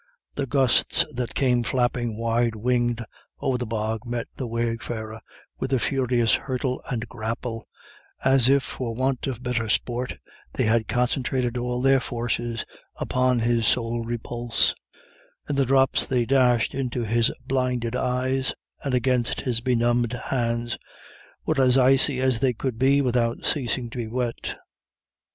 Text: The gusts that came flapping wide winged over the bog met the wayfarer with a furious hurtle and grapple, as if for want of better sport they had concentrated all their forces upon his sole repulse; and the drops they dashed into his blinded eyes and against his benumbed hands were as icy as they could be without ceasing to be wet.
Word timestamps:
The 0.33 0.47
gusts 0.47 1.05
that 1.13 1.35
came 1.35 1.61
flapping 1.61 2.17
wide 2.17 2.55
winged 2.55 3.05
over 3.39 3.59
the 3.59 3.67
bog 3.67 4.03
met 4.03 4.25
the 4.35 4.47
wayfarer 4.47 5.21
with 5.59 5.71
a 5.73 5.77
furious 5.77 6.33
hurtle 6.33 6.81
and 6.89 7.07
grapple, 7.07 7.67
as 8.25 8.49
if 8.49 8.63
for 8.63 8.95
want 8.95 9.27
of 9.27 9.43
better 9.43 9.69
sport 9.69 10.17
they 10.53 10.63
had 10.63 10.87
concentrated 10.87 11.55
all 11.55 11.79
their 11.83 11.99
forces 11.99 12.65
upon 12.95 13.37
his 13.41 13.67
sole 13.67 14.03
repulse; 14.03 14.73
and 15.47 15.55
the 15.55 15.65
drops 15.65 16.07
they 16.07 16.25
dashed 16.25 16.73
into 16.73 17.03
his 17.05 17.31
blinded 17.45 17.95
eyes 17.95 18.55
and 18.83 18.95
against 18.95 19.41
his 19.41 19.61
benumbed 19.61 20.13
hands 20.13 20.79
were 21.45 21.61
as 21.61 21.77
icy 21.77 22.19
as 22.19 22.39
they 22.39 22.53
could 22.53 22.79
be 22.79 23.03
without 23.03 23.45
ceasing 23.45 23.87
to 23.91 23.99
be 23.99 24.07
wet. 24.07 24.55